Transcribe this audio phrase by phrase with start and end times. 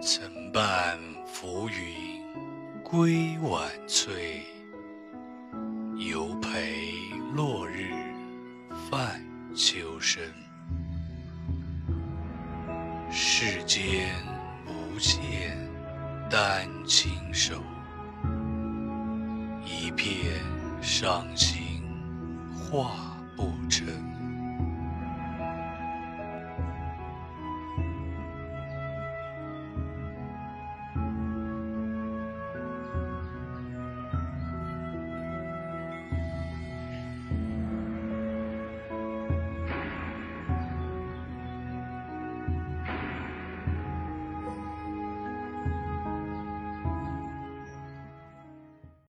[0.00, 0.96] 曾伴
[1.26, 2.22] 浮云
[2.84, 4.44] 归晚翠
[5.96, 6.78] 犹陪
[7.34, 7.90] 落日
[8.88, 9.20] 泛
[9.56, 10.22] 秋深
[13.10, 14.08] 世间
[14.66, 15.58] 无限
[16.30, 17.60] 丹青手
[19.64, 20.40] 一片
[20.80, 21.82] 伤心
[22.54, 23.77] 画不成。